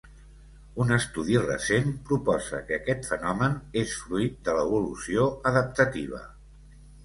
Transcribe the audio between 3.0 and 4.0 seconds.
fenomen és